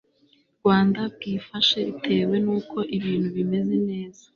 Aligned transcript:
Rwanda 0.59 1.01
bwifashe 1.13 1.77
Bitewe 1.87 2.35
n 2.45 2.47
uko 2.57 2.77
ibintu 2.97 3.27
bimeze 3.37 3.75
neza 3.89 4.23